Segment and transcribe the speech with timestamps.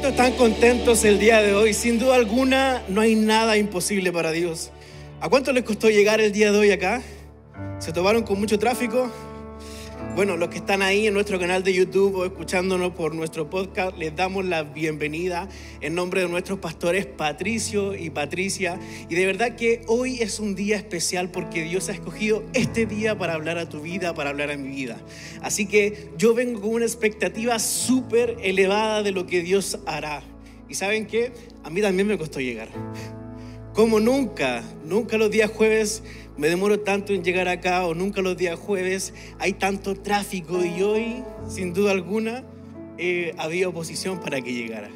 [0.00, 1.74] ¿Cuántos están contentos el día de hoy?
[1.74, 4.70] Sin duda alguna, no hay nada imposible para Dios.
[5.20, 7.02] ¿A cuánto les costó llegar el día de hoy acá?
[7.80, 9.10] ¿Se tomaron con mucho tráfico?
[10.14, 13.96] Bueno, los que están ahí en nuestro canal de YouTube o escuchándonos por nuestro podcast,
[13.96, 15.48] les damos la bienvenida
[15.80, 18.80] en nombre de nuestros pastores Patricio y Patricia.
[19.08, 23.16] Y de verdad que hoy es un día especial porque Dios ha escogido este día
[23.16, 25.00] para hablar a tu vida, para hablar a mi vida.
[25.40, 30.22] Así que yo vengo con una expectativa súper elevada de lo que Dios hará.
[30.68, 32.68] Y saben qué, a mí también me costó llegar.
[33.72, 36.02] Como nunca, nunca los días jueves
[36.38, 40.80] me demoro tanto en llegar acá o nunca los días jueves hay tanto tráfico y
[40.82, 42.44] hoy, sin duda alguna,
[42.96, 44.88] eh, había oposición para que llegara.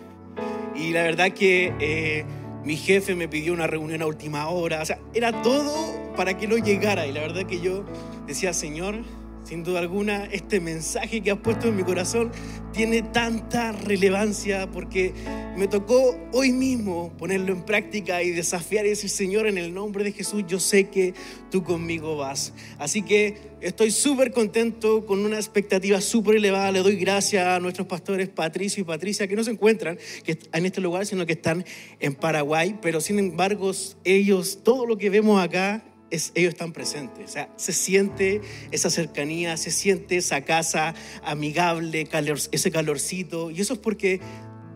[0.77, 2.25] Y la verdad que eh,
[2.65, 6.47] mi jefe me pidió una reunión a última hora, o sea, era todo para que
[6.47, 7.07] no llegara.
[7.09, 7.85] Y la verdad que yo
[8.27, 9.03] decía, Señor,
[9.53, 12.33] sin duda alguna, este mensaje que has puesto en mi corazón
[12.73, 15.13] tiene tanta relevancia porque
[15.59, 20.05] me tocó hoy mismo ponerlo en práctica y desafiar y decir, Señor, en el nombre
[20.05, 21.13] de Jesús, yo sé que
[21.51, 22.55] tú conmigo vas.
[22.79, 26.73] Así que estoy súper contento, con una expectativa súper elevada.
[26.73, 30.81] Le doy gracias a nuestros pastores Patricio y Patricia, que no se encuentran en este
[30.81, 31.67] lugar, sino que están
[32.01, 33.73] en Paraguay, pero sin embargo,
[34.05, 37.31] ellos, todo lo que vemos acá, ellos están presentes.
[37.31, 42.07] O sea, se siente esa cercanía, se siente esa casa amigable,
[42.53, 43.51] ese calorcito.
[43.51, 44.21] Y eso es porque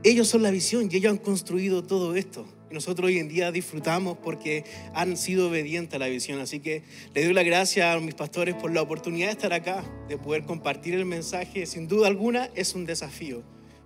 [0.02, 2.46] ellos son la visión y ellos han construido todo esto.
[2.70, 4.64] Y nosotros hoy en día disfrutamos porque
[4.94, 6.40] han sido obedientes a la visión.
[6.40, 6.82] Así que
[7.14, 10.44] le doy la gracias a mis pastores por la oportunidad de estar acá, de poder
[10.44, 11.66] compartir el mensaje.
[11.66, 13.42] Sin duda alguna es un desafío,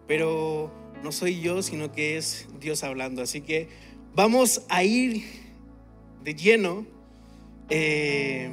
[0.06, 3.22] pero no soy yo, sino que es Dios hablando.
[3.22, 3.68] Así que
[4.14, 5.24] vamos a ir
[6.22, 6.99] de lleno
[7.70, 8.50] eh,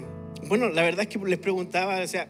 [0.47, 2.29] bueno, la verdad es que les preguntaba, o sea,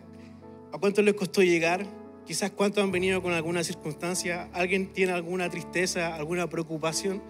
[0.71, 1.85] ¿a cuánto les costó llegar?
[2.25, 7.21] Quizás cuántos han venido con alguna circunstancia, alguien tiene alguna tristeza, alguna preocupación,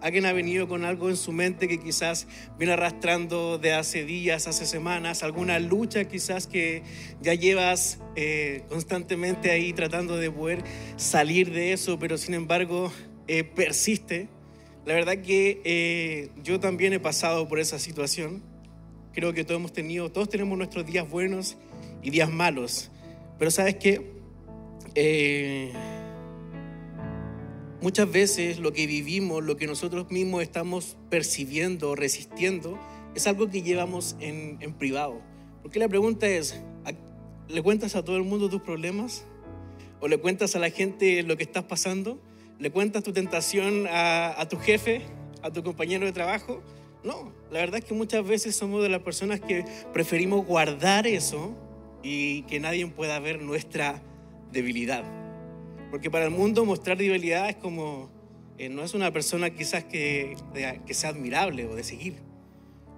[0.00, 4.46] alguien ha venido con algo en su mente que quizás viene arrastrando de hace días,
[4.46, 6.82] hace semanas, alguna lucha quizás que
[7.20, 10.62] ya llevas eh, constantemente ahí tratando de poder
[10.96, 12.92] salir de eso, pero sin embargo
[13.26, 14.28] eh, persiste.
[14.84, 18.53] La verdad que yo también he pasado por esa situación
[19.14, 21.56] Creo que todos hemos tenido, todos tenemos nuestros días buenos
[22.02, 22.90] y días malos.
[23.38, 24.10] Pero sabes que
[24.96, 25.72] eh,
[27.80, 32.76] muchas veces lo que vivimos, lo que nosotros mismos estamos percibiendo, resistiendo,
[33.14, 35.20] es algo que llevamos en, privado.
[35.62, 36.60] Porque la pregunta es,
[37.48, 39.26] ¿le cuentas a todo el mundo tus problemas?
[40.00, 42.20] ¿O le cuentas a la gente lo que estás pasando?
[42.58, 45.02] ¿Le cuentas tu tentación a, a tu jefe,
[45.40, 46.62] a tu compañero de trabajo?
[47.04, 51.54] No, la verdad es que muchas veces somos de las personas que preferimos guardar eso
[52.02, 54.02] y que nadie pueda ver nuestra
[54.50, 55.04] debilidad.
[55.90, 58.08] Porque para el mundo mostrar debilidad es como,
[58.56, 60.34] eh, no es una persona quizás que,
[60.86, 62.16] que sea admirable o de seguir.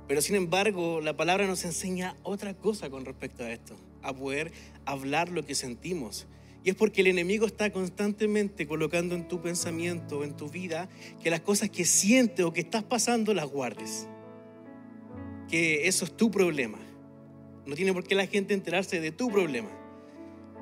[0.06, 4.52] Pero sin embargo, la palabra nos enseña otra cosa con respecto a esto, a poder
[4.84, 6.28] hablar lo que sentimos.
[6.66, 10.90] Y es porque el enemigo está constantemente colocando en tu pensamiento, en tu vida,
[11.22, 14.08] que las cosas que sientes o que estás pasando las guardes
[15.48, 16.78] que eso es tu problema.
[17.66, 19.70] No tiene por qué la gente enterarse de tu problema.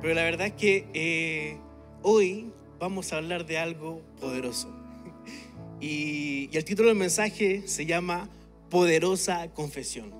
[0.01, 1.59] Pero la verdad es que eh,
[2.03, 4.69] hoy vamos a hablar de algo poderoso.
[5.81, 8.31] Y, el título del mensaje se llama
[8.71, 10.15] Poderosa Confesión.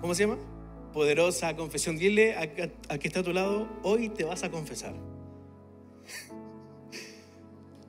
[0.00, 0.53] ¿Cómo se llama?
[0.94, 1.98] Poderosa Confesión.
[1.98, 4.94] Dile a, que está a tu lado, hoy te vas a confesar.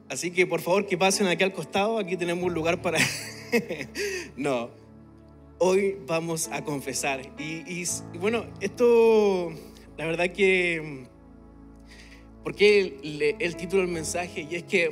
[0.09, 2.97] Así que por favor que pasen aquí al costado, aquí tenemos un lugar para...
[4.35, 4.71] no,
[5.59, 7.21] hoy vamos a confesar.
[7.37, 7.83] Y,
[8.19, 9.51] bueno, esto,
[9.97, 11.05] la verdad que,
[12.43, 14.47] ¿por qué el, título del mensaje?
[14.49, 14.91] Y es que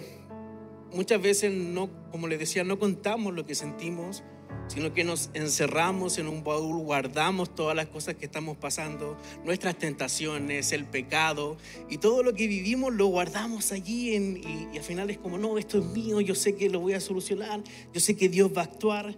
[0.94, 4.24] muchas veces no, como les decía, no contamos lo que sentimos,
[4.68, 9.78] sino que nos encerramos en un baúl, guardamos todas las cosas que estamos pasando, nuestras
[9.78, 11.58] tentaciones, el pecado,
[11.90, 15.58] y todo lo que vivimos lo guardamos allí y, y al final es como, no,
[15.58, 17.62] esto es mío, yo sé que lo voy a solucionar,
[17.94, 19.16] yo sé que Dios va a actuar.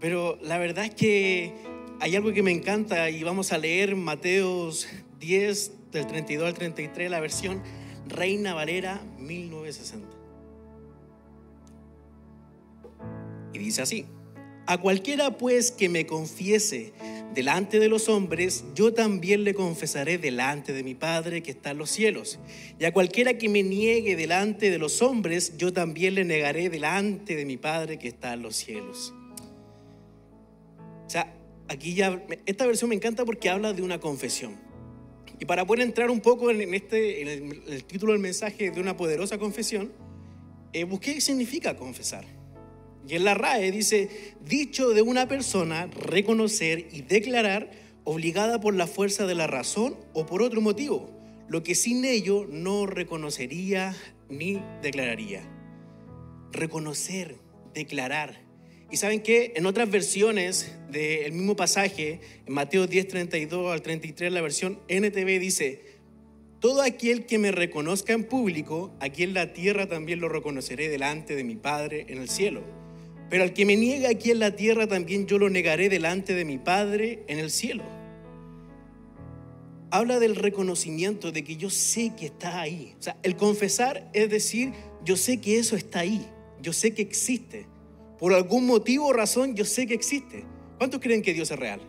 [0.00, 1.54] Pero la verdad es que
[2.00, 4.86] hay algo que me encanta y vamos a leer Mateos
[5.18, 7.62] 10 del 32 al 33, la versión
[8.06, 10.06] Reina Valera 1960.
[13.52, 14.06] Y dice así,
[14.68, 16.92] a cualquiera pues que me confiese
[17.34, 21.78] delante de los hombres, yo también le confesaré delante de mi Padre que está en
[21.78, 22.38] los cielos.
[22.78, 27.34] Y a cualquiera que me niegue delante de los hombres, yo también le negaré delante
[27.34, 29.14] de mi Padre que está en los cielos.
[31.06, 31.34] O sea,
[31.68, 34.54] aquí ya, esta versión me encanta porque habla de una confesión.
[35.40, 39.38] Y para poder entrar un poco en, este, el, título del mensaje de una poderosa
[39.38, 39.90] confesión,
[40.74, 42.37] eh, busqué qué significa confesar.
[43.08, 47.70] Y en la RAE dice, dicho de una persona, reconocer y declarar
[48.04, 51.10] obligada por la fuerza de la razón o por otro motivo,
[51.48, 53.96] lo que sin ello no reconocería
[54.28, 55.42] ni declararía.
[56.52, 57.36] Reconocer,
[57.72, 58.42] declarar.
[58.90, 64.32] Y saben que en otras versiones del mismo pasaje, en Mateo 10, 32 al 33,
[64.32, 65.82] la versión NTV dice,
[66.60, 71.36] todo aquel que me reconozca en público, aquí en la tierra también lo reconoceré delante
[71.36, 72.87] de mi Padre en el cielo.
[73.30, 76.44] Pero al que me niega aquí en la tierra, también yo lo negaré delante de
[76.44, 77.84] mi Padre en el cielo.
[79.90, 82.94] Habla del reconocimiento de que yo sé que está ahí.
[82.98, 84.72] O sea, el confesar es decir,
[85.04, 86.26] yo sé que eso está ahí.
[86.60, 87.66] Yo sé que existe.
[88.18, 90.44] Por algún motivo o razón, yo sé que existe.
[90.78, 91.80] ¿Cuántos creen que Dios es real?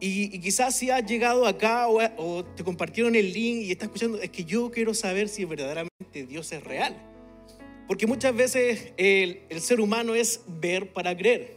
[0.00, 4.30] Y, quizás si has llegado acá o, te compartieron el link y estás escuchando, es
[4.30, 6.96] que yo quiero saber si verdaderamente Dios es real.
[7.90, 11.56] Porque muchas veces el, el, ser humano es ver para creer.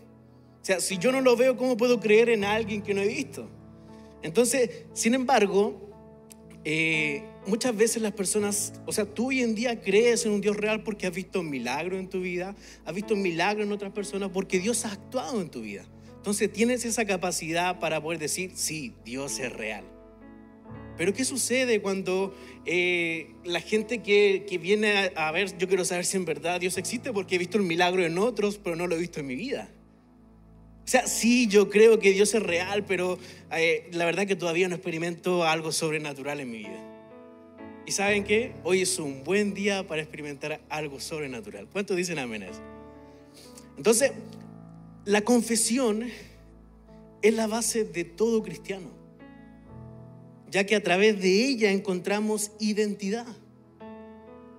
[0.64, 3.08] O sea, si yo no lo veo, ¿cómo puedo creer en alguien que no he
[3.08, 3.48] visto?
[4.24, 5.80] Entonces, sin embargo,
[6.66, 10.58] eh, muchas veces las personas, o sea, tú hoy en día crees en un Dios
[10.58, 13.92] real porque has visto un milagro en tu vida, has visto un milagro en otras
[13.92, 15.86] personas porque Dios ha actuado en tu vida.
[16.16, 19.93] Entonces tienes esa capacidad para poder decir, sí, Dios es real.
[20.98, 22.36] Pero ¿qué sucede cuando
[22.66, 26.78] eh, la gente que, viene a, a, ver, yo quiero saber si en verdad Dios
[26.78, 29.36] existe porque he visto un milagro en otros, pero no lo he visto en mi
[29.36, 29.70] vida?
[30.86, 33.18] O sea, sí, yo creo que Dios es real, pero
[33.52, 36.90] eh, la verdad que todavía no experimento algo sobrenatural en mi vida.
[37.86, 38.54] ¿Y saben qué?
[38.64, 41.68] Hoy es un buen día para experimentar algo sobrenatural.
[41.72, 42.46] ¿Cuántos dicen amén
[43.78, 44.12] Entonces,
[45.06, 46.10] la confesión
[47.22, 48.90] es la base de todo cristiano,
[50.54, 53.26] ya que a través de ella encontramos identidad.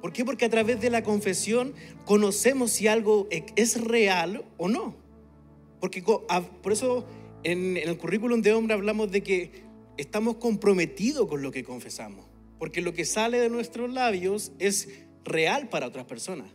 [0.02, 0.24] ¿Por qué?
[0.24, 1.72] Porque a través de la confesión
[2.04, 4.96] conocemos si algo es real o no.
[5.78, 7.06] Porque por eso
[7.44, 9.52] en, el currículum de hombre hablamos de que
[9.96, 12.26] estamos comprometidos con lo que confesamos.
[12.58, 14.88] Porque lo que sale de nuestros labios es
[15.24, 16.48] real para otras personas.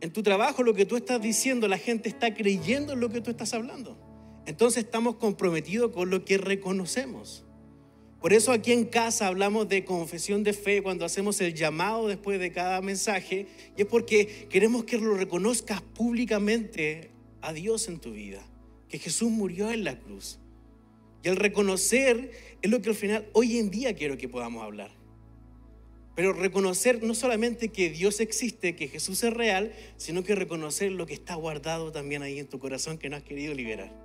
[0.00, 3.20] En tu trabajo lo que tú estás diciendo, la gente está creyendo en lo que
[3.20, 3.98] tú estás hablando.
[4.46, 7.43] Entonces estamos comprometidos con lo que reconocemos.
[8.24, 12.40] Por eso aquí en casa hablamos de confesión de fe cuando hacemos el llamado después
[12.40, 13.48] de cada mensaje.
[13.76, 17.10] Y es porque queremos que lo reconozcas públicamente
[17.42, 18.42] a Dios en tu vida,
[18.88, 20.38] que Jesús murió en la cruz.
[21.22, 22.30] Y el reconocer
[22.62, 24.90] es lo que al final hoy en día quiero que podamos hablar.
[26.16, 31.04] Pero reconocer no solamente que Dios existe, que Jesús es real, sino que reconocer lo
[31.04, 34.03] que está guardado también ahí en tu corazón que no has querido liberar.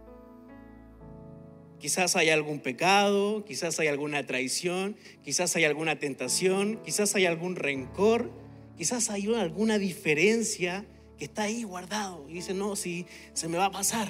[1.79, 7.55] Quizás hay algún pecado, quizás hay alguna traición, quizás hay alguna tentación, quizás hay algún
[7.55, 8.31] rencor,
[8.77, 10.85] quizás hay alguna diferencia
[11.17, 14.09] que está ahí guardado y dice, no, si se me va a pasar.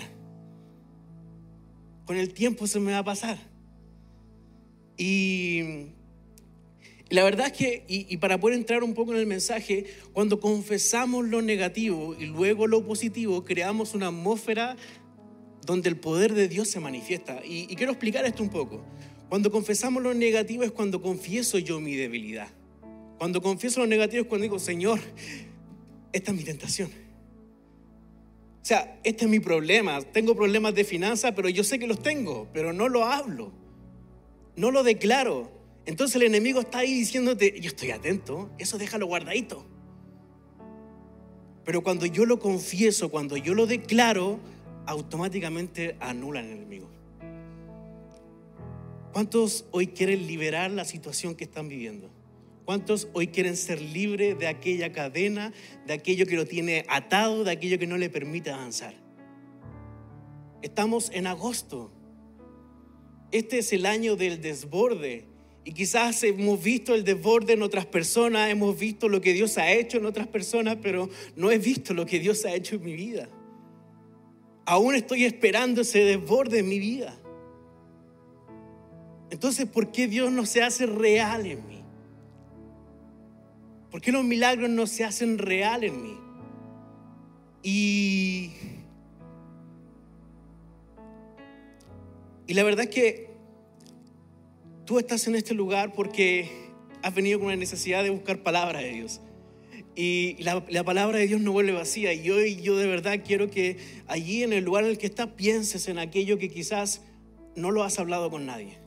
[2.06, 3.38] Con el tiempo se me va a pasar.
[4.98, 5.92] Y,
[7.10, 11.25] la verdad es que, y, para poder entrar un poco en el mensaje, cuando confesamos
[11.27, 14.75] lo negativo y luego lo positivo, creamos una atmósfera
[15.69, 17.42] donde el poder de Dios se manifiesta.
[17.45, 18.83] Y, quiero explicar esto un poco.
[19.30, 22.48] Cuando confesamos lo negativo es cuando confieso yo mi debilidad.
[23.19, 25.00] Cuando confieso lo negativo es cuando digo, Señor,
[26.12, 26.90] esta es mi tentación.
[26.90, 30.02] O sea, este es mi problema.
[30.02, 33.52] Tengo problemas de finanzas, pero yo sé que los tengo, pero no lo hablo.
[34.56, 35.52] No lo declaro.
[35.85, 39.68] Entonces el enemigo está ahí diciéndote, yo estoy atento, eso déjalo guardadito.
[41.64, 44.40] Pero cuando yo lo confieso, cuando yo lo declaro,
[44.90, 46.90] automáticamente anulan el enemigo.
[49.14, 52.10] ¿Cuántos hoy quieren liberar la situación que están viviendo?
[52.66, 55.54] ¿Cuántos hoy quieren ser libres de aquella cadena,
[55.86, 58.96] de aquello que lo tiene atado, de aquello que no le permite avanzar?
[60.64, 61.92] Estamos en agosto.
[63.31, 65.26] Este es el año del desborde.
[65.66, 69.72] Y quizás hemos visto el desborde en otras personas, hemos visto lo que Dios ha
[69.72, 72.94] hecho en otras personas, pero no he visto lo que Dios ha hecho en mi
[72.94, 73.30] vida.
[74.69, 77.18] Aún estoy esperando ese desborde en mi vida.
[79.31, 81.81] Entonces, ¿por qué Dios no se hace real en mí?
[83.90, 86.18] ¿Por qué los milagros no se hacen real en mí?
[87.64, 88.52] Y,
[92.45, 93.31] y la verdad es que
[94.85, 96.69] tú estás en este lugar porque
[97.02, 99.19] has venido con una necesidad de buscar palabra de Dios.
[99.96, 102.14] Y la, la, palabra de Dios no vuelve vacía.
[102.14, 103.78] Y hoy yo de verdad quiero que
[104.08, 107.02] allí en el lugar en el que estás pienses en aquello que quizás
[107.56, 108.78] no lo has hablado con nadie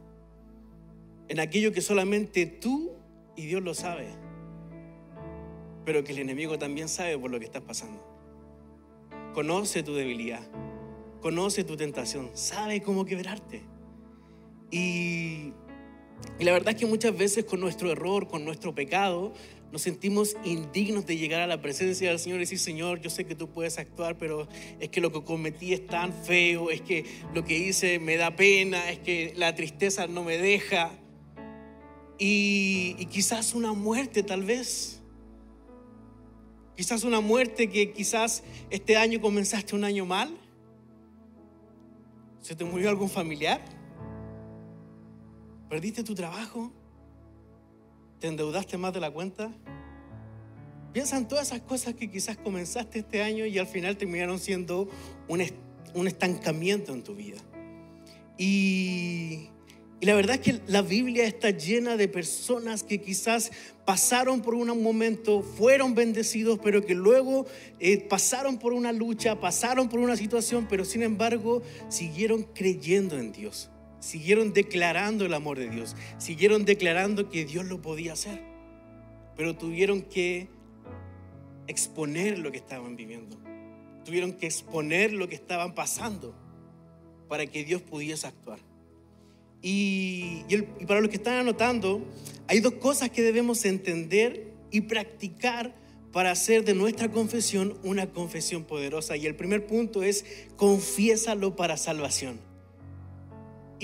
[1.33, 2.93] en aquello que solamente tú
[3.37, 4.07] y Dios lo sabe,
[5.87, 8.05] pero que el enemigo también sabe por lo que estás pasando.
[9.33, 10.43] Conoce tu debilidad,
[11.23, 13.63] conoce tu tentación, sabe cómo quebrarte.
[14.71, 15.55] Y
[16.39, 19.33] la verdad es que muchas veces con nuestro error, con nuestro pecado,
[19.73, 23.25] nos sentimos indignos de llegar a la presencia del Señor y decir, Señor, yo sé
[23.25, 24.47] que tú puedes actuar, pero
[24.79, 28.37] es que lo que cometí es tan feo, es que lo que hice me da
[28.37, 30.93] pena, es que la tristeza no me deja.
[32.19, 35.01] Y, quizás una muerte tal vez.
[36.77, 40.37] Quizás una muerte que quizás este año comenzaste un año mal.
[42.43, 43.63] ¿Se te murió algún familiar?
[45.71, 46.71] ¿Perdiste tu trabajo?
[48.23, 49.51] ¿Te endeudaste más de la cuenta?
[50.93, 54.89] Piensa en todas esas cosas que quizás comenzaste este año y al final terminaron siendo
[55.27, 55.43] un,
[55.95, 57.39] un estancamiento en tu vida.
[58.39, 59.49] Y,
[60.03, 63.51] la verdad es que la Biblia está llena de personas que quizás
[63.85, 67.47] pasaron por un momento, fueron bendecidos, pero que luego
[67.81, 73.33] eh, pasaron por una lucha, pasaron por una situación, pero sin embargo siguieron creyendo en
[73.33, 73.71] Dios,
[74.03, 78.43] siguieron declarando el amor de Dios, siguieron declarando que Dios lo podía hacer,
[79.37, 80.49] pero tuvieron que
[81.69, 83.39] exponer lo que estaban viviendo,
[84.05, 86.35] tuvieron que exponer lo que estaban pasando
[87.29, 88.59] para que Dios pudiese actuar.
[89.63, 90.43] Y,
[90.89, 92.05] para los que están anotando,
[92.49, 95.73] hay dos cosas que debemos entender y practicar
[96.11, 99.17] para hacer de nuestra confesión una confesión poderosa.
[99.17, 100.25] Y el primer punto es
[100.57, 102.52] confiésalo para salvación.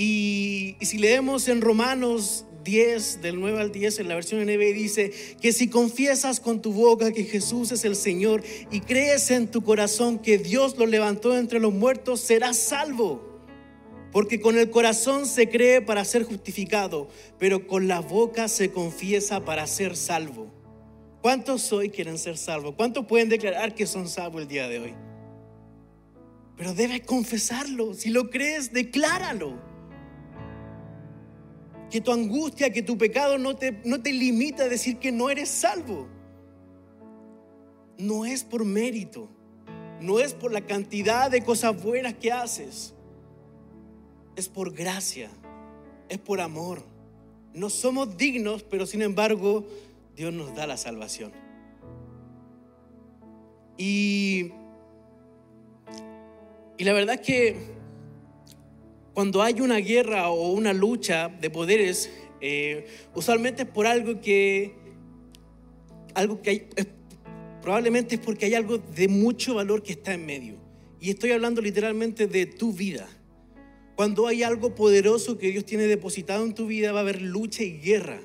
[0.00, 5.12] Y, si leemos en Romanos 10, del 9 al 10, en la versión NB, dice
[5.40, 9.64] que si confiesas con tu boca que Jesús es el Señor y crees en tu
[9.64, 13.40] corazón que Dios lo levantó entre los muertos, serás salvo.
[14.12, 17.08] Porque con el corazón se cree para ser justificado,
[17.40, 20.46] pero con la boca se confiesa para ser salvo.
[21.22, 22.76] ¿Cuántos hoy quieren ser salvos?
[22.76, 24.94] ¿Cuántos pueden declarar que son salvos el día de hoy?
[26.56, 27.94] Pero debes confesarlo.
[27.94, 29.67] Si lo crees, decláralo.
[31.90, 35.30] Que tu angustia, que tu pecado no te, no te limita a decir que no
[35.30, 36.06] eres salvo.
[37.96, 39.28] No es por mérito.
[40.00, 42.94] No es por la cantidad de cosas buenas que haces
[44.38, 45.30] es por gracia,
[46.08, 46.84] es por amor.
[47.54, 49.66] No somos dignos, pero sin embargo
[50.14, 51.32] Dios nos da la salvación.
[53.76, 54.52] Y,
[56.76, 57.56] y la verdad es que
[59.18, 62.08] cuando hay una guerra o una lucha de poderes,
[62.40, 64.76] eh, usualmente es por algo que,
[66.14, 66.68] algo que hay,
[67.60, 70.54] probablemente es porque hay algo de mucho valor que está en medio.
[71.00, 73.08] Y estoy hablando literalmente de tu vida.
[73.96, 77.64] Cuando hay algo poderoso que Dios tiene depositado en tu vida, va a haber lucha
[77.64, 78.20] y guerra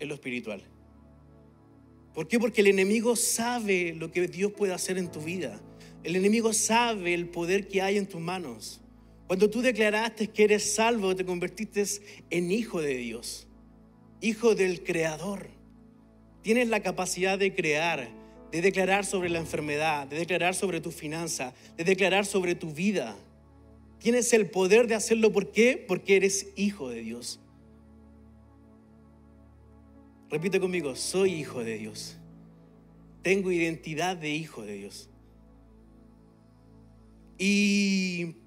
[0.00, 0.64] en lo espiritual.
[2.12, 2.40] ¿Por qué?
[2.40, 5.60] Porque el enemigo sabe lo que Dios puede hacer en tu vida.
[6.02, 8.80] El enemigo sabe el poder que hay en tus manos.
[9.30, 11.84] Cuando tú declaraste que eres salvo, te convertiste
[12.30, 13.46] en hijo de Dios,
[14.20, 15.50] hijo del Creador.
[16.42, 18.10] Tienes la capacidad de crear,
[18.50, 23.16] de declarar sobre la enfermedad, de declarar sobre tu finanza, de declarar sobre tu vida.
[24.00, 25.30] Tienes el poder de hacerlo.
[25.30, 25.84] ¿Por qué?
[25.86, 27.38] Porque eres hijo de Dios.
[30.28, 32.18] Repite conmigo, soy hijo de Dios.
[33.22, 35.08] Tengo identidad de hijo de Dios.
[37.38, 38.39] Y,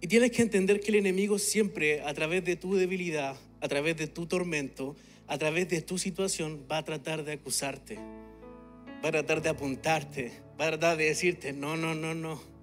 [0.00, 3.96] y tienes que entender que el enemigo siempre, a través de tu debilidad, a través
[3.96, 7.96] de tu tormento, a través de tu situación, va a tratar de acusarte,
[9.04, 12.56] va a tratar de apuntarte, va a tratar de decirte, no, no, no, no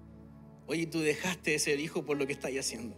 [0.66, 2.96] Oye, tú dejaste de ser hijo por lo que estás haciendo.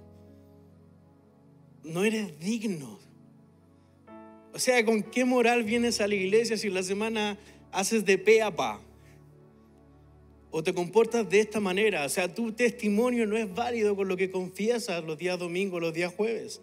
[1.82, 2.98] No eres digno.
[4.52, 7.38] O sea, ¿con qué moral vienes a la iglesia si la semana
[7.72, 8.80] haces de pe a pa?
[10.58, 12.06] O te comportas de esta manera.
[12.06, 15.92] O sea, tu testimonio no es válido con lo que confiesas los días domingos, los
[15.92, 16.62] días jueves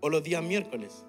[0.00, 1.06] o los días miércoles.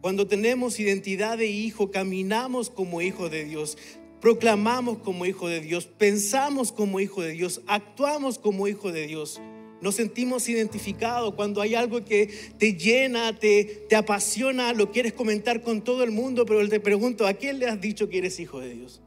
[0.00, 3.78] Cuando tenemos identidad de hijo, caminamos como hijos de Dios,
[4.20, 9.40] proclamamos como hijo de Dios, pensamos como hijo de Dios, actuamos como hijo de Dios.
[9.80, 15.62] Nos sentimos identificados cuando hay algo que te llena, te, te apasiona, lo quieres comentar
[15.62, 18.58] con todo el mundo, pero te pregunto, ¿a quién le has dicho que eres hijo
[18.58, 19.02] de Dios?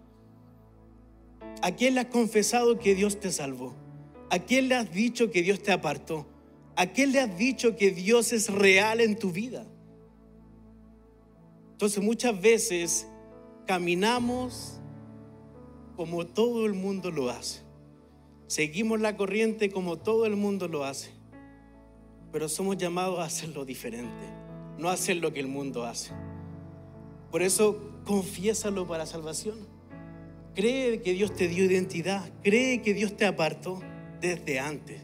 [1.62, 3.76] ¿A quién le has confesado que Dios te salvó?
[4.30, 6.26] ¿A quién le has dicho que Dios te apartó?
[6.76, 9.66] ¿A quién le has dicho que Dios es real en tu vida?
[11.72, 13.08] Entonces muchas veces
[13.66, 14.80] caminamos
[15.96, 17.62] como todo el mundo lo hace.
[18.48, 21.12] Seguimos la corriente como todo el mundo lo hace.
[22.32, 24.26] pero somos llamados a hacerlo diferente,
[24.78, 26.12] no a hacer lo que el mundo hace.
[27.32, 29.58] Por eso, confiésalo para salvación.
[30.56, 33.82] Cree que Dios te dio identidad, cree que Dios te apartó
[34.22, 35.02] desde antes.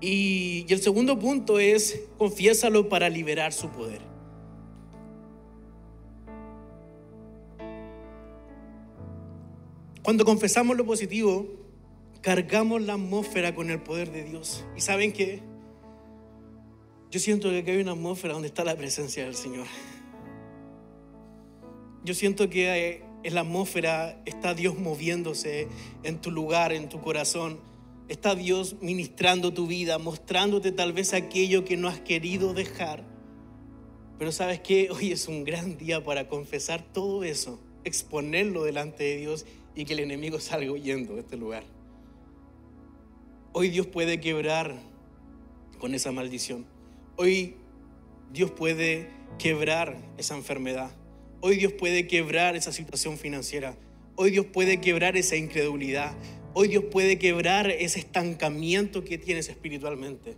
[0.00, 4.02] Y, el segundo punto es, confiésalo para liberar su poder.
[10.02, 11.46] Cuando confesamos lo positivo,
[12.20, 14.66] cargamos la atmósfera con el poder de Dios.
[14.76, 15.40] ¿Y saben qué?
[17.10, 19.66] Yo siento que hay una atmósfera donde está la presencia del Señor.
[22.04, 25.68] Yo siento que en la atmósfera está Dios moviéndose
[26.02, 27.58] en tu lugar, en tu corazón.
[28.08, 33.02] Está Dios ministrando tu vida, mostrándote tal vez aquello que no has querido dejar.
[34.18, 39.16] Pero sabes que hoy es un gran día para confesar todo eso, exponerlo delante de
[39.16, 41.64] Dios y que el enemigo salga huyendo de este lugar.
[43.52, 44.76] Hoy Dios puede quebrar
[45.78, 46.66] con esa maldición.
[47.16, 47.56] Hoy
[48.30, 49.08] Dios puede
[49.38, 50.90] quebrar esa enfermedad.
[51.46, 53.76] Hoy Dios puede quebrar esa situación financiera.
[54.16, 56.16] Hoy Dios puede quebrar esa incredulidad.
[56.54, 60.36] Hoy Dios puede quebrar ese estancamiento que tienes espiritualmente.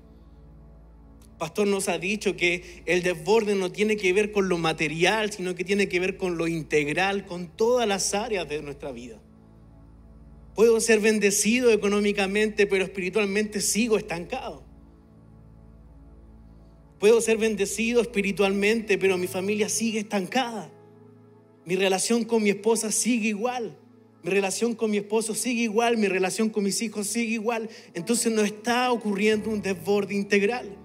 [1.39, 5.55] Pastor nos ha dicho que el desborde no tiene que ver con lo material, sino
[5.55, 9.21] que tiene que ver con lo integral, con todas las áreas de nuestra vida.
[10.57, 14.65] Puedo ser bendecido económicamente, pero espiritualmente sigo estancado.
[16.99, 20.73] Puedo ser bendecido espiritualmente, pero mi familia sigue estancada.
[21.67, 23.77] Mi relación con mi esposa sigue igual.
[24.23, 25.99] Mi relación con mi esposo sigue igual.
[25.99, 27.69] Mi relación con mis hijos sigue igual.
[27.93, 30.77] Entonces no está ocurriendo un desborde integral.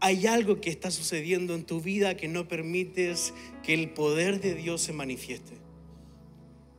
[0.00, 4.54] Hay algo que está sucediendo en tu vida que no permites que el poder de
[4.54, 5.52] Dios se manifieste.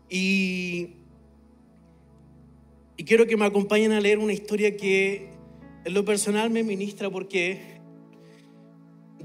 [0.10, 0.96] Y,
[2.98, 5.30] y quiero que me acompañen a leer una historia que
[5.86, 7.62] en lo personal me ministra porque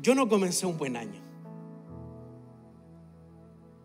[0.00, 1.27] yo no comencé un buen año.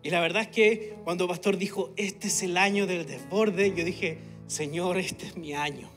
[0.03, 3.73] Y la verdad es que cuando el pastor dijo, este es el año del desborde,
[3.73, 5.89] yo dije, Señor, este es mi año.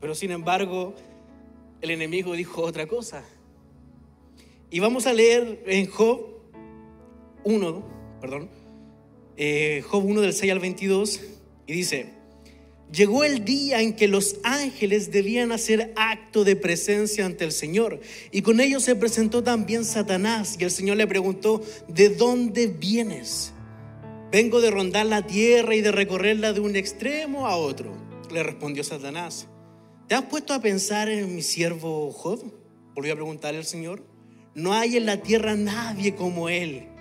[0.00, 0.94] Pero sin embargo,
[1.82, 3.24] el enemigo dijo otra cosa.
[4.70, 6.40] Y vamos a leer en Job
[7.44, 7.84] 1,
[8.22, 8.48] perdón,
[9.36, 11.20] eh, Job 1 del 6 al 22,
[11.66, 12.21] y dice,
[12.90, 18.00] llegó el día en que los ángeles debían hacer acto de presencia ante el Señor,
[18.30, 23.52] y con ellos se presentó también Satanás, y el Señor le preguntó, ¿de dónde vienes?
[24.30, 27.92] Vengo de rondar la tierra y de recorrerla de un extremo a otro,
[28.32, 29.48] le respondió Satanás.
[30.08, 32.42] ¿Te has puesto a pensar en mi siervo Job?
[32.94, 34.04] Volvió a preguntarle el Señor.
[34.54, 36.91] No hay en la tierra nadie como él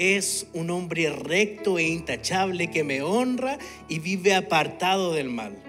[0.00, 5.62] es un hombre recto e intachable que me honra y vive apartado del mal.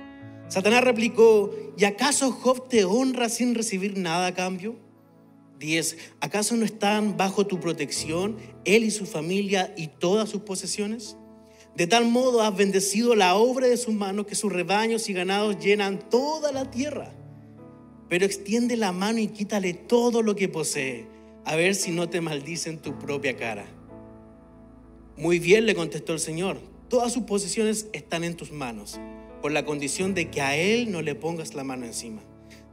[0.47, 4.77] Satanás replicó, ¿y acaso Job te honra sin recibir nada a cambio?
[5.59, 5.97] 10.
[6.21, 11.17] ¿Acaso no están bajo tu protección él y su familia y todas sus posesiones?
[11.75, 15.59] De tal modo has bendecido la obra de sus manos que sus rebaños y ganados
[15.59, 17.13] llenan toda la tierra.
[18.07, 21.05] Pero extiende la mano y quítale todo lo que posee,
[21.43, 23.80] a ver si no te maldicen tu propia cara.
[25.17, 28.99] Muy bien, le contestó el Señor, todas sus posesiones están en tus manos,
[29.41, 32.21] con la condición de que a Él no le pongas la mano encima.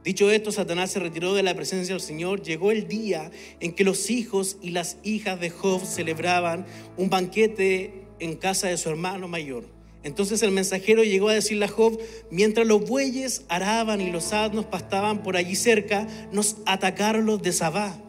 [0.03, 2.41] Dicho esto, Satanás se retiró de la presencia del Señor.
[2.41, 8.05] Llegó el día en que los hijos y las hijas de Job celebraban un banquete
[8.19, 9.65] en casa de su hermano mayor.
[10.03, 11.99] Entonces el mensajero llegó a decirle a Job,
[12.31, 17.51] mientras los bueyes araban y los asnos pastaban por allí cerca, nos atacaron los de
[17.51, 18.01] Sabá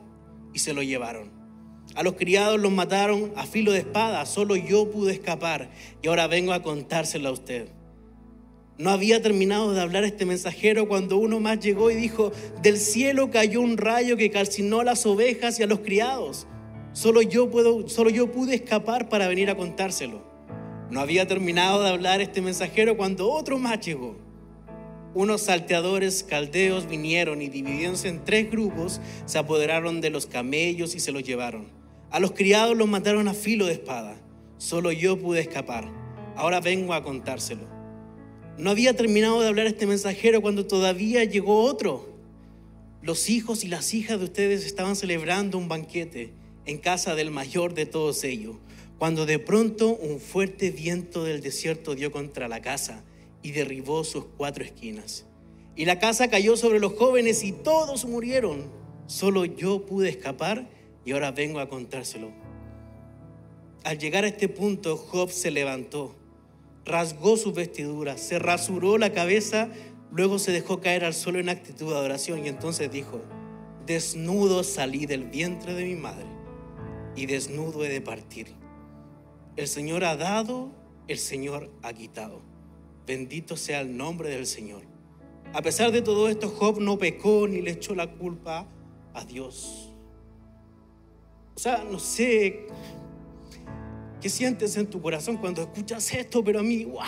[0.55, 1.39] y se lo llevaron.
[1.96, 5.70] A los criados los mataron a filo de espada, solo yo pude escapar
[6.03, 7.68] y ahora vengo a contárselo a usted.
[8.79, 13.31] No había terminado de hablar este mensajero cuando uno más llegó y dijo, del cielo
[13.31, 16.46] cayó un rayo que calcinó a las ovejas y a los criados.
[16.92, 17.50] Solo yo,
[17.88, 20.22] solo yo pude escapar para venir a contárselo.
[20.90, 24.16] No había terminado de hablar este mensajero cuando otro más llegó.
[25.12, 31.00] Unos salteadores caldeos vinieron y dividiéndose en tres grupos, se apoderaron de los camellos y
[31.00, 31.80] se los llevaron.
[32.11, 34.20] A los criados los mataron a filo de espada.
[34.59, 35.88] Solo yo pude escapar.
[36.35, 37.68] Ahora vengo a contárselo.
[38.59, 42.09] No había terminado de hablar este mensajero cuando todavía llegó otro.
[43.01, 46.33] Los hijos y las hijas de ustedes estaban celebrando un banquete
[46.66, 48.57] en casa del mayor de todos ellos,
[48.99, 53.05] cuando de pronto un fuerte viento del desierto dio contra la casa
[53.40, 55.27] y derribó sus cuatro esquinas.
[55.77, 58.70] Y la casa cayó sobre los jóvenes y todos murieron.
[59.07, 60.68] Solo yo pude escapar
[61.04, 62.30] y ahora vengo a contárselo.
[63.84, 66.14] Al llegar a este punto, Job se levantó,
[66.84, 69.68] rasgó sus vestiduras, se rasuró la cabeza,
[70.12, 73.22] luego se dejó caer al suelo en actitud de adoración y entonces dijo,
[73.86, 76.26] desnudo salí del vientre de mi madre
[77.16, 78.54] y desnudo he de partir.
[79.56, 80.70] El Señor ha dado,
[81.08, 82.42] el Señor ha quitado.
[83.06, 84.82] Bendito sea el nombre del Señor.
[85.52, 88.68] A pesar de todo esto, Job no pecó ni le echó la culpa
[89.14, 89.89] a Dios.
[91.61, 92.68] O sea, no sé
[94.18, 97.03] qué sientes en tu corazón cuando escuchas esto, pero a mí, wow.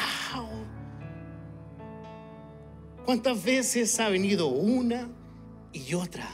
[3.07, 5.09] ¿Cuántas veces ha venido una
[5.73, 6.29] y otra?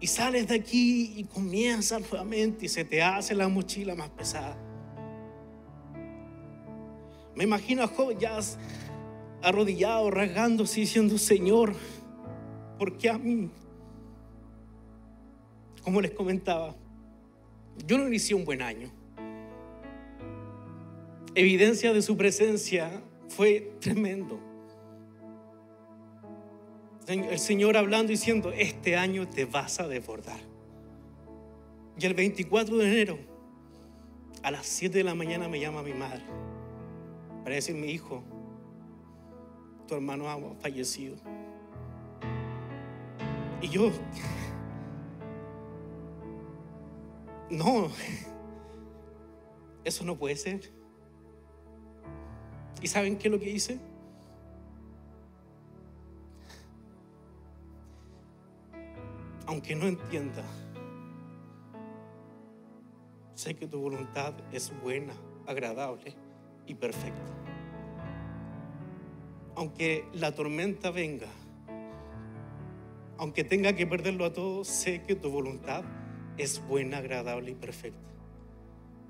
[0.00, 4.56] Y sales de aquí y comienzas nuevamente y se te hace la mochila más pesada.
[7.34, 8.38] Me imagino a Job ya
[9.42, 11.74] arrodillado, rasgándose, diciendo, Señor,
[12.78, 13.50] ¿por qué a mí?
[15.84, 16.74] Como les comentaba,
[17.86, 18.90] yo no inicié un buen año.
[21.34, 24.40] Evidencia de su presencia fue tremendo.
[27.06, 30.40] El Señor hablando diciendo, este año te vas a desbordar.
[31.98, 33.18] Y el 24 de enero,
[34.42, 36.22] a las 7 de la mañana me llama mi madre
[37.44, 38.22] para decirme, hijo,
[39.86, 41.16] tu hermano ha fallecido.
[43.60, 43.90] Y yo,
[47.50, 47.88] no,
[49.84, 50.72] eso no puede ser.
[52.82, 53.78] ¿Y saben qué es lo que hice?
[59.46, 60.42] Aunque no entienda,
[63.34, 65.14] sé que tu voluntad es buena,
[65.46, 66.14] agradable
[66.66, 67.32] y perfecta.
[69.54, 71.28] Aunque la tormenta venga,
[73.18, 75.84] aunque tenga que perderlo a todos, sé que tu voluntad
[76.38, 77.98] es buena, agradable y perfecta.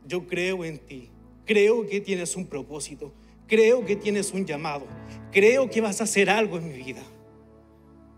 [0.07, 1.11] Yo creo en ti,
[1.45, 3.13] creo que tienes un propósito,
[3.47, 4.87] creo que tienes un llamado,
[5.33, 7.03] creo que vas a hacer algo en mi vida.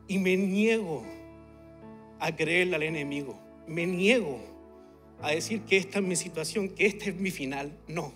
[0.09, 1.05] Y me niego
[2.19, 4.41] a creerle al enemigo, me niego
[5.21, 7.77] a decir que esta es mi situación, que este es mi final.
[7.89, 8.13] No,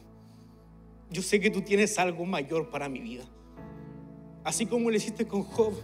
[1.10, 3.24] yo sé que tú tienes algo mayor para mi vida.
[4.42, 5.74] Así como le hiciste con Job,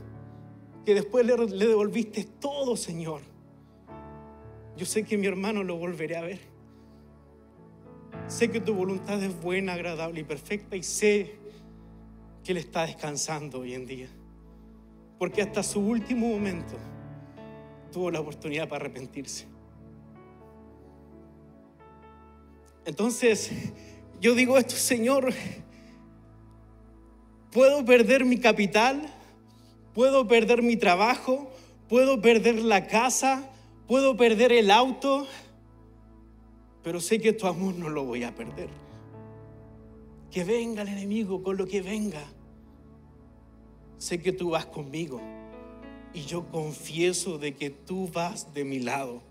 [0.85, 3.36] que después le devolviste todo, Señor
[4.77, 6.41] yo sé que mi hermano lo volveré a ver.
[8.29, 11.37] Sé que tu voluntad es buena, agradable y perfecta y sé
[12.45, 14.09] que Él está descansando hoy en día.
[15.19, 16.77] Porque hasta su último momento
[17.93, 19.47] tuvo la oportunidad para arrepentirse.
[22.85, 23.51] Entonces,
[24.21, 25.33] yo digo esto, Señor,
[27.51, 29.03] puedo perder mi capital,
[29.95, 31.51] puedo perder mi trabajo,
[31.89, 33.51] puedo perder la casa,
[33.87, 35.27] Puedo perder el auto,
[36.83, 38.69] pero sé que tu amor no lo voy a perder.
[40.31, 42.23] Que venga el enemigo con lo que venga.
[43.99, 45.21] Sé que tú vas conmigo
[46.13, 49.23] y yo confieso de que tú vas de mi lado.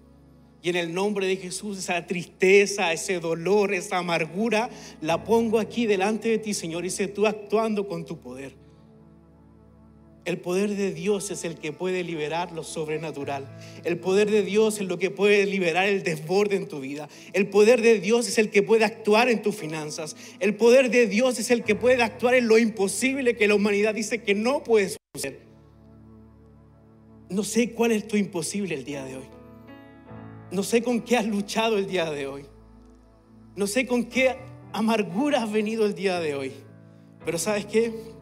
[0.61, 4.69] Y en el nombre de Jesús, esa tristeza, ese dolor, esa amargura,
[5.01, 8.64] la pongo aquí delante de ti, Señor, y sé tú actuando con tu poder.
[10.25, 13.47] El poder de Dios es el que puede liberar lo sobrenatural.
[13.83, 17.07] El poder de Dios es lo que puede liberar el desborde en tu vida.
[17.33, 20.15] El poder de Dios es el que puede actuar en tus finanzas.
[20.39, 23.93] El poder de Dios es el que puede actuar en lo imposible que la humanidad
[23.93, 25.41] dice que no puede suceder.
[27.29, 29.25] No sé cuál es tu imposible el día de hoy.
[30.51, 32.45] No sé con qué has luchado el día de hoy.
[33.55, 34.37] No sé con qué
[34.73, 36.51] amargura has venido el día de hoy.
[37.23, 38.14] Pero ¿sabes qué?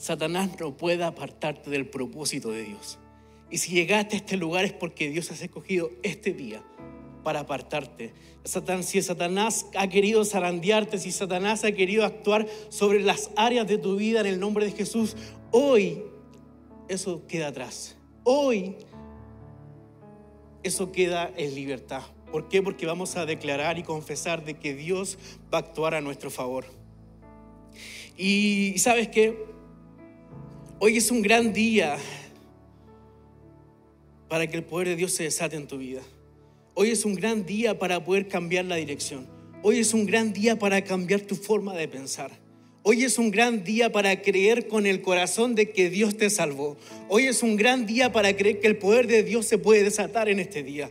[0.00, 2.98] Satanás no puede apartarte del propósito de Dios.
[3.50, 6.62] Y si llegaste a este lugar es porque Dios has escogido este día
[7.22, 8.14] para apartarte.
[8.80, 13.96] si Satanás ha querido zarandearte, si Satanás ha querido actuar sobre las áreas de tu
[13.96, 15.16] vida en el nombre de Jesús,
[15.50, 16.02] hoy
[16.88, 17.98] eso queda atrás.
[18.24, 18.76] Hoy
[20.62, 22.04] eso queda en libertad.
[22.32, 22.62] ¿Por qué?
[22.62, 25.18] Porque vamos a declarar y confesar de que Dios
[25.52, 26.64] va a actuar a nuestro favor.
[28.16, 29.49] Y sabes qué?
[30.82, 31.98] Hoy es un gran día
[34.30, 36.00] para que el poder de Dios se desate en tu vida.
[36.72, 39.26] Hoy es un gran día para poder cambiar la dirección.
[39.62, 42.30] Hoy es un gran día para cambiar tu forma de pensar.
[42.82, 46.78] Hoy es un gran día para creer con el corazón de que Dios te salvó.
[47.10, 50.30] Hoy es un gran día para creer que el poder de Dios se puede desatar
[50.30, 50.90] en este día.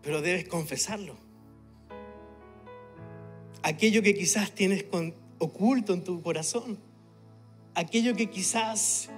[0.00, 1.18] Pero debes confesarlo.
[3.60, 4.86] Aquello que quizás tienes
[5.38, 6.78] oculto en tu corazón
[7.74, 9.10] aquello que quizás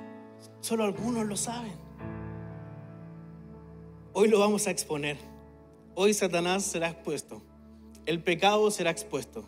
[0.60, 1.74] solo algunos lo saben.
[4.12, 5.18] Hoy lo vamos a exponer.
[5.94, 7.42] Hoy Satanás será expuesto.
[8.06, 9.44] el pecado será expuesto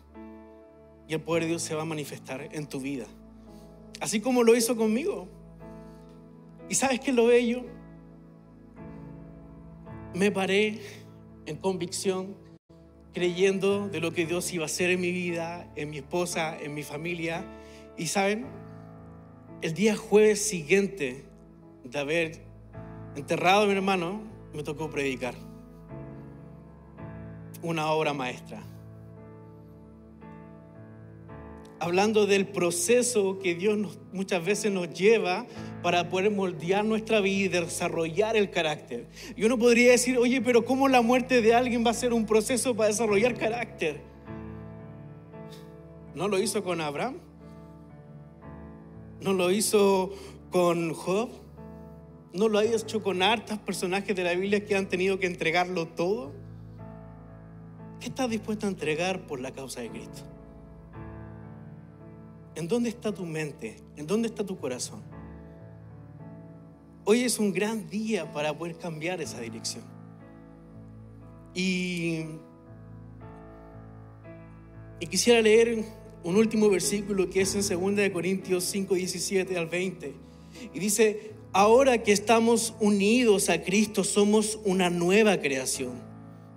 [1.07, 3.05] y el poder de Dios se va a manifestar en tu vida.
[3.99, 5.27] Así como lo hizo conmigo.
[6.69, 7.65] ¿Y sabes qué es lo bello?
[10.13, 10.81] Me paré
[11.47, 12.35] en convicción,
[13.13, 16.75] creyendo de lo que Dios iba a hacer en mi vida, en mi esposa, en
[16.75, 17.43] mi familia.
[17.97, 18.45] Y saben,
[19.61, 21.25] el día jueves siguiente
[21.83, 22.41] de haber
[23.15, 24.21] enterrado a mi hermano,
[24.53, 25.35] me tocó predicar
[27.61, 28.63] una obra maestra.
[31.81, 35.45] Hablando del proceso que Dios muchas veces nos lleva
[35.81, 39.07] para poder moldear nuestra vida y desarrollar el carácter.
[39.37, 42.25] Y uno podría decir, oye, pero ¿cómo la muerte de alguien va a ser un
[42.25, 44.01] proceso para desarrollar carácter?
[46.13, 47.28] ¿No lo hizo con Abraham?
[49.21, 50.11] ¿No lo hizo
[50.51, 51.29] con Job?
[52.33, 55.87] ¿No lo ha hecho con hartas personajes de la Biblia que han tenido que entregarlo
[55.87, 56.31] todo?
[57.99, 60.21] ¿Qué estás dispuesto a entregar por la causa de Cristo?
[62.55, 63.77] ¿En dónde está tu mente?
[63.97, 65.01] ¿En dónde está tu corazón?
[67.03, 69.83] Hoy es un gran día para poder cambiar esa dirección.
[71.53, 72.25] Y,
[74.99, 75.83] y quisiera leer
[76.23, 80.13] un último versículo que es en 2 Corintios 5, 17 al 20.
[80.73, 86.09] Y dice, ahora que estamos unidos a Cristo, somos una nueva creación.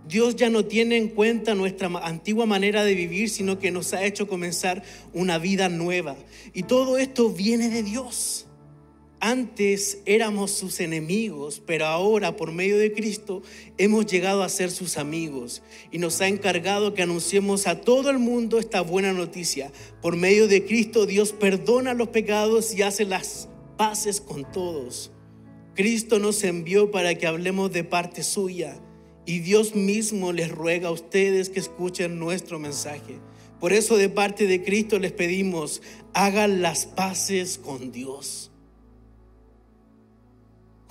[0.07, 4.05] Dios ya no tiene en cuenta nuestra antigua manera de vivir, sino que nos ha
[4.05, 6.17] hecho comenzar una vida nueva.
[6.53, 8.47] Y todo esto viene de Dios.
[9.25, 13.41] Antes éramos sus enemigos, pero ahora por medio de Cristo
[13.79, 18.19] hemos llegado a ser sus amigos y nos ha encargado que anunciemos a todo el
[18.19, 19.71] mundo esta buena noticia.
[20.01, 25.13] Por medio de Cristo Dios perdona los pecados y hace las paces con todos.
[25.77, 28.77] Cristo nos envió para que hablemos de parte suya
[29.25, 33.21] y Dios mismo les ruega a ustedes que escuchen nuestro mensaje.
[33.61, 35.81] Por eso de parte de Cristo les pedimos,
[36.13, 38.52] hagan las paces con Dios.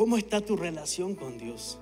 [0.02, 1.78] ¿Cómo está tu relación con Dios?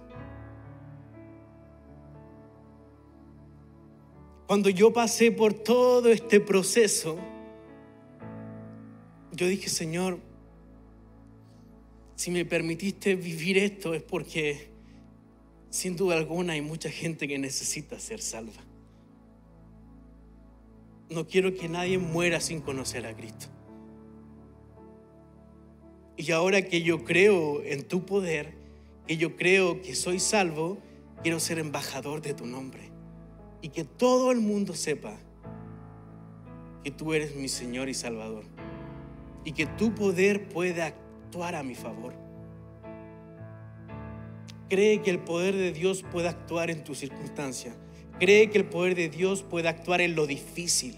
[4.46, 7.18] Cuando yo pasé por todo este proceso,
[9.32, 10.20] yo dije, Señor,
[12.18, 14.68] si me permitiste vivir esto es porque
[15.70, 18.62] sin duda alguna hay mucha gente que necesita ser salva.
[21.10, 23.48] No quiero que nadie muera sin conocer a Cristo.
[26.20, 28.54] Y ahora que yo creo en tu poder,
[29.08, 30.78] que yo creo que soy salvo,
[31.24, 32.92] quiero ser embajador de tu nombre.
[33.64, 35.18] Y que todo el mundo sepa
[36.84, 38.44] que tú eres mi Señor y Salvador.
[39.44, 42.14] Y que tu poder puede actuar a mi favor
[44.70, 47.76] Cree que el poder de Dios puede actuar en tu circunstancia.
[48.20, 50.96] Cree que el poder de Dios puede actuar en lo difícil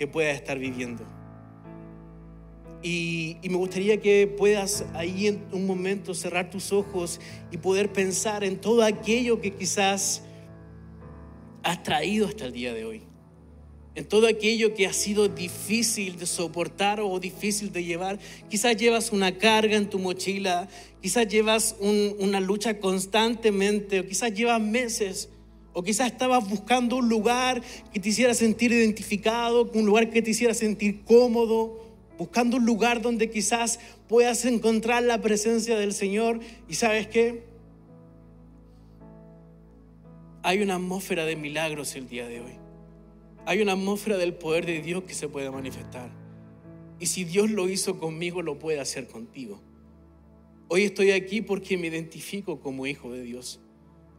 [0.00, 1.04] que puedas estar viviendo.
[2.82, 8.44] Y, me gustaría que puedas ahí en un momento cerrar tus ojos y poder pensar
[8.44, 10.22] en todo aquello que quizás
[11.62, 13.08] has traído hasta el día de hoy
[13.98, 18.20] en todo aquello que ha sido difícil de soportar o difícil de llevar.
[18.48, 20.68] Quizás llevas una carga en tu mochila,
[21.02, 25.30] quizás llevas una lucha constantemente, o quizás llevas meses,
[25.72, 27.60] o quizás estabas buscando un lugar
[27.92, 31.87] que te hiciera sentir identificado, un lugar que te hiciera sentir cómodo,
[32.18, 36.40] buscando un lugar donde quizás puedas encontrar la presencia del Señor.
[36.68, 37.44] Y sabes qué?
[40.42, 42.68] Hay una atmósfera de milagros el día de hoy
[43.48, 46.10] hay una atmósfera del poder de Dios que se puede manifestar.
[47.00, 49.58] Y si Dios lo hizo conmigo, lo puede hacer contigo.
[50.68, 53.58] Hoy estoy aquí porque me identifico como hijo de Dios.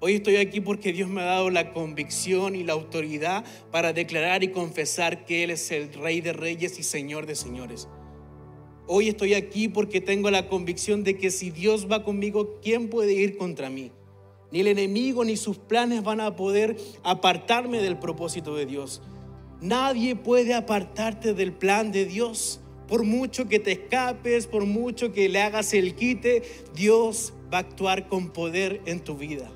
[0.02, 4.44] Hoy estoy aquí porque Dios me ha dado la convicción y la autoridad para declarar
[4.46, 7.90] y confesar que Él es el Rey de Reyes y Señor de Señores.
[8.88, 13.12] Hoy estoy aquí porque tengo la convicción de que si Dios va conmigo, ¿quién puede
[13.12, 13.92] ir contra mí?
[14.54, 19.02] Ni el enemigo ni sus planes van a poder apartarme del propósito de Dios.
[19.60, 22.62] Nadie puede apartarte del plan de Dios.
[22.88, 27.62] Por mucho que te escapes, por mucho que le hagas el quite, Dios va a
[27.62, 29.52] actuar con poder en tu vida.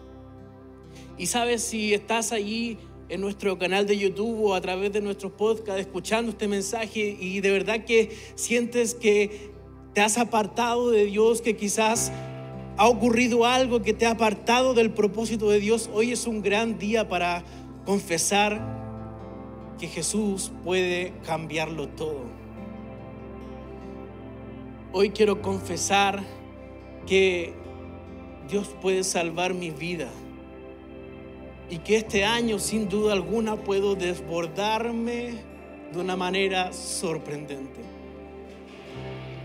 [1.18, 2.78] Y sabes, si estás allí
[3.10, 7.42] en nuestro canal de YouTube o a través de nuestros podcasts escuchando este mensaje y
[7.42, 9.52] de verdad que sientes que
[9.94, 12.12] te has apartado de Dios, que quizás
[12.78, 16.80] ha ocurrido algo que te ha apartado del propósito de Dios, hoy es un gran
[16.80, 17.44] día para
[17.86, 18.82] confesar
[19.78, 22.24] que Jesús puede cambiarlo todo.
[24.92, 26.24] Hoy quiero confesar
[27.06, 27.54] que
[28.50, 30.10] Dios puede salvar mi vida
[31.74, 35.34] y que este año sin duda alguna puedo desbordarme
[35.92, 37.82] de una manera sorprendente.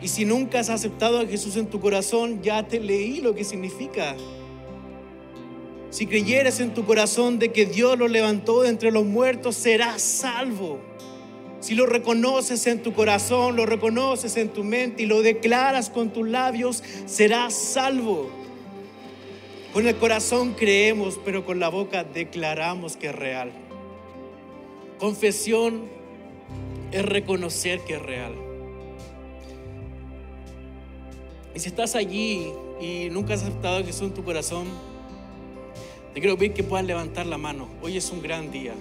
[0.02, 3.44] Y si nunca has aceptado a Jesús en tu corazón, ya te leí lo que
[3.44, 4.14] significa.
[5.88, 10.02] Si creyeres en tu corazón de que Dios lo levantó de entre los muertos, serás
[10.02, 10.80] salvo.
[11.60, 16.12] Si lo reconoces en tu corazón, lo reconoces en tu mente y lo declaras con
[16.12, 18.37] tus labios, serás salvo.
[19.78, 23.52] Con el corazón creemos, pero con la boca declaramos que es real.
[24.98, 25.84] Confesión
[26.90, 28.32] es reconocer que es real.
[31.54, 34.66] Y si estás allí y nunca has aceptado a Jesús en tu corazón,
[36.12, 37.68] te quiero pedir que puedas levantar la mano.
[37.80, 38.74] Hoy es un gran día.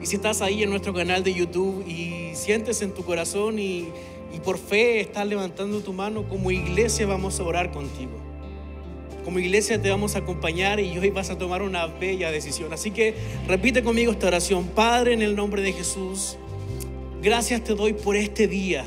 [0.00, 3.88] Y si estás ahí en nuestro canal de YouTube y sientes en tu corazón y,
[4.34, 8.29] y por fe estás levantando tu mano, como iglesia vamos a orar contigo.
[9.30, 12.72] Como iglesia te vamos a acompañar y hoy vas a tomar una bella decisión.
[12.72, 13.14] Así que
[13.46, 14.66] repite conmigo esta oración.
[14.66, 16.36] Padre, en el nombre de Jesús,
[17.22, 18.84] gracias te doy por este día.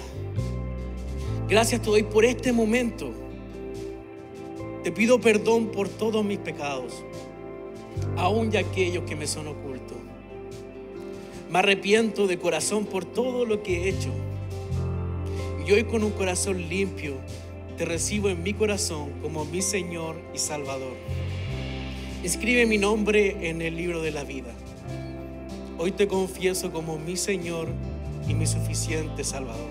[1.47, 3.13] Gracias te doy por este momento.
[4.84, 6.91] Te pido perdón por todos mis pecados,
[8.17, 9.97] aun de aquellos que me son ocultos.
[11.49, 14.10] Me arrepiento de corazón por todo lo que he hecho.
[15.65, 17.13] Y hoy con un corazón limpio
[17.77, 20.93] te recibo en mi corazón como mi Señor y Salvador.
[22.23, 24.53] Escribe mi nombre en el libro de la vida.
[25.77, 27.67] Hoy te confieso como mi Señor
[28.27, 29.69] y mi suficiente Salvador.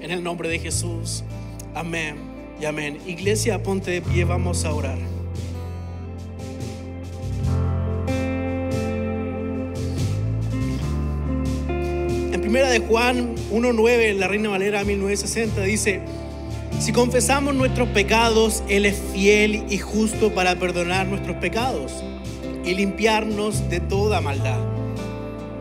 [0.00, 1.24] En el nombre de Jesús,
[1.74, 2.16] amén
[2.60, 2.98] y amén.
[3.06, 4.98] Iglesia, ponte de pie, vamos a orar.
[12.32, 16.00] En primera de Juan 1.9, la Reina Valera 1960 dice,
[16.78, 21.92] si confesamos nuestros pecados, Él es fiel y justo para perdonar nuestros pecados
[22.64, 24.60] y limpiarnos de toda maldad.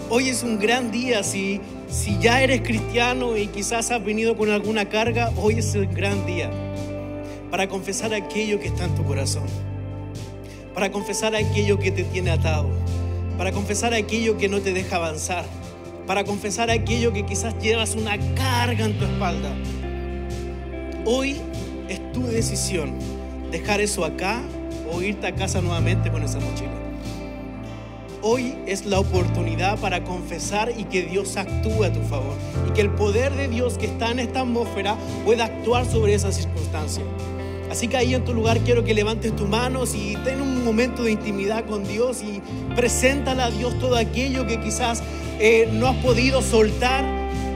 [0.10, 4.50] Hoy es un gran día si, si ya eres cristiano y quizás has venido con
[4.50, 6.50] alguna carga, hoy es un gran día
[7.52, 9.43] para confesar aquello que está en tu corazón,
[10.74, 12.70] para confesar aquello que te tiene atado,
[13.38, 15.46] para confesar aquello que no te deja avanzar,
[16.06, 19.54] para confesar aquello que quizás llevas una carga en tu espalda.
[21.10, 21.38] Hoy
[21.88, 22.91] es tu decisión
[23.50, 24.41] dejar eso acá
[24.91, 26.74] o irte a casa nuevamente con esa mochila.
[28.22, 32.36] Hoy es la oportunidad para confesar y que Dios actúe a tu favor
[32.67, 36.34] y que el poder de Dios que está en esta atmósfera pueda actuar sobre esa
[36.34, 37.06] circunstancia.
[37.72, 41.04] Así que ahí en tu lugar quiero que levantes tus manos y ten un momento
[41.04, 42.41] de intimidad con Dios y
[42.76, 45.02] preséntale a Dios todo aquello que quizás
[45.39, 47.06] eh, no has podido soltar,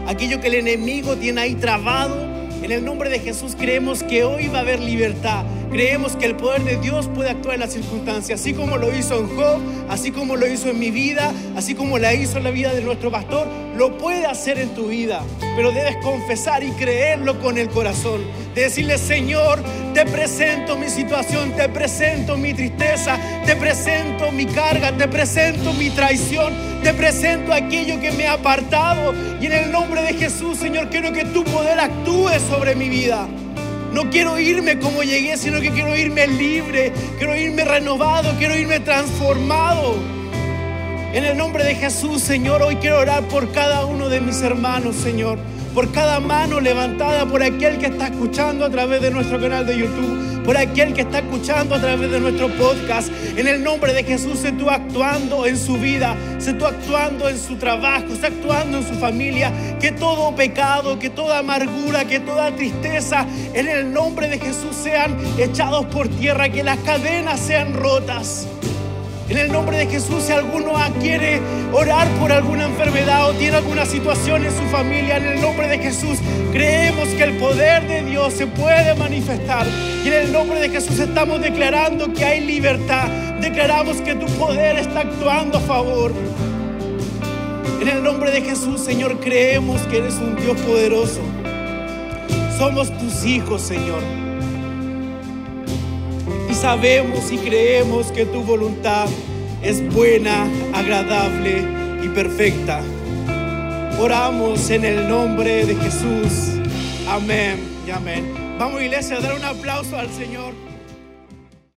[0.08, 2.31] aquello que el enemigo tiene ahí trabado.
[2.62, 5.45] En el nombre de Jesús creemos que hoy va a haber libertad.
[5.72, 9.18] Creemos que el poder de Dios puede actuar en las circunstancias, así como lo hizo
[9.18, 12.52] en Job, así como lo hizo en mi vida, así como la hizo en la
[12.52, 15.22] vida de nuestro pastor, lo puede hacer en tu vida.
[15.56, 18.22] Pero debes confesar y creerlo con el corazón.
[18.54, 24.92] De decirle, Señor, te presento mi situación, te presento mi tristeza, te presento mi carga,
[24.92, 26.54] te presento mi traición,
[26.84, 29.14] te presento aquello que me ha apartado.
[29.40, 33.26] Y en el nombre de Jesús, Señor, quiero que tu poder actúe sobre mi vida.
[33.91, 38.80] No quiero irme como llegué, sino que quiero irme libre, quiero irme renovado, quiero irme
[38.80, 39.95] transformado.
[41.13, 44.95] En el nombre de Jesús, Señor, hoy quiero orar por cada uno de mis hermanos,
[44.95, 45.39] Señor.
[45.74, 49.78] Por cada mano levantada, por aquel que está escuchando a través de nuestro canal de
[49.78, 53.10] YouTube, por aquel que está escuchando a través de nuestro podcast.
[53.38, 57.40] En el nombre de Jesús, se tú actuando en su vida, se tú actuando en
[57.40, 59.52] su trabajo, se actuando en su familia.
[59.80, 65.18] Que todo pecado, que toda amargura, que toda tristeza, en el nombre de Jesús sean
[65.38, 68.46] echados por tierra, que las cadenas sean rotas.
[69.32, 71.39] En el nombre de Jesús, si alguno quiere
[71.72, 75.80] orar por alguna enfermedad o tiene alguna situación en su familia, en el nombre de
[75.80, 76.20] Jesús,
[76.52, 79.65] creemos que el poder de Dios se puede manifestar.
[80.04, 83.08] Y en el nombre de Jesús estamos declarando que hay libertad.
[83.39, 86.12] Declaramos que tu poder está actuando a favor.
[87.82, 91.21] En el nombre de Jesús, Señor, creemos que eres un Dios poderoso.
[92.58, 94.21] Somos tus hijos, Señor
[96.62, 99.08] sabemos y creemos que tu voluntad
[99.64, 101.64] es buena, agradable
[102.04, 102.82] y perfecta.
[104.00, 106.60] Oramos en el nombre de Jesús.
[107.10, 108.56] Amén y amén.
[108.60, 110.71] Vamos iglesia a dar un aplauso al Señor.